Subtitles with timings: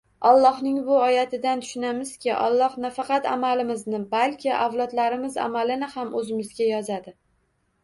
[0.27, 7.17] Allohning bu oyatidan tushunamizki, Alloh nafaqat amalimizni, balki avlodlarimiz amalini ham o‘zimizga yozadi